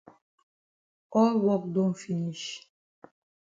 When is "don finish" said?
1.73-2.45